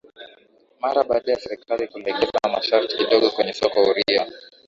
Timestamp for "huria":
3.85-4.27